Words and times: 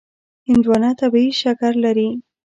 هندوانه 0.47 0.89
طبیعي 1.01 1.31
شکر 1.41 1.73
لري. 1.83 2.09